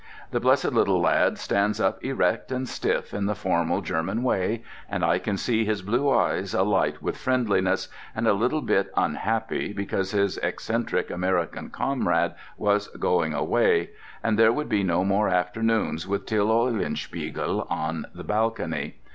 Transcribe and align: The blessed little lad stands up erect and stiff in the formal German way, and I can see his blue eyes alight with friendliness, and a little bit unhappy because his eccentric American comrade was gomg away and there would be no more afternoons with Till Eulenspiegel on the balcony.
The 0.31 0.39
blessed 0.39 0.73
little 0.73 0.99
lad 0.99 1.37
stands 1.37 1.79
up 1.79 2.03
erect 2.03 2.51
and 2.51 2.67
stiff 2.67 3.13
in 3.13 3.27
the 3.27 3.35
formal 3.35 3.81
German 3.81 4.23
way, 4.23 4.63
and 4.89 5.05
I 5.05 5.19
can 5.19 5.37
see 5.37 5.63
his 5.63 5.83
blue 5.83 6.09
eyes 6.09 6.55
alight 6.55 7.03
with 7.03 7.15
friendliness, 7.15 7.87
and 8.15 8.25
a 8.25 8.33
little 8.33 8.61
bit 8.63 8.91
unhappy 8.97 9.73
because 9.73 10.09
his 10.09 10.39
eccentric 10.39 11.11
American 11.11 11.69
comrade 11.69 12.33
was 12.57 12.87
gomg 12.97 13.35
away 13.35 13.91
and 14.23 14.39
there 14.39 14.51
would 14.51 14.69
be 14.69 14.81
no 14.83 15.05
more 15.05 15.29
afternoons 15.29 16.07
with 16.07 16.25
Till 16.25 16.47
Eulenspiegel 16.47 17.67
on 17.69 18.07
the 18.11 18.23
balcony. 18.23 18.97